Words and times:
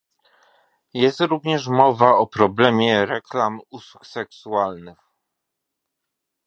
Jest 0.93 1.19
również 1.21 1.67
mowa 1.67 2.15
o 2.17 2.27
problemie 2.27 3.05
reklam 3.05 3.61
usług 3.69 4.07
seksualnych 4.07 4.97